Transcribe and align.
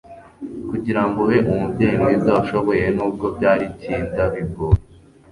kugirango 0.69 1.17
ube 1.25 1.37
umubyeyi 1.51 1.95
mwiza 2.01 2.29
washoboye, 2.37 2.85
nubwo 2.95 3.25
byari 3.37 3.65
kinda 3.81 4.23
bigoye 4.33 4.81